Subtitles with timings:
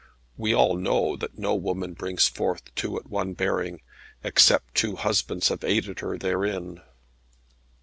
[0.35, 3.81] We all know that no woman brings forth two at one bearing,
[4.23, 6.81] except two husbands have aided her therein."